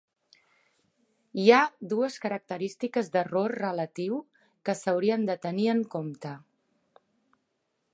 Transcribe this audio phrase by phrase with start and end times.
[1.41, 1.59] Hi ha
[1.91, 4.19] dues característiques d'error relatiu
[4.69, 6.35] que s'haurien de tenir en compte.